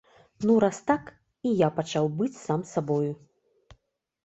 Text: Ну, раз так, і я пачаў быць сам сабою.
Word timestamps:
Ну, 0.45 0.53
раз 0.63 0.79
так, 0.87 1.11
і 1.51 1.51
я 1.59 1.69
пачаў 1.77 2.11
быць 2.23 2.41
сам 2.47 2.67
сабою. 2.73 3.13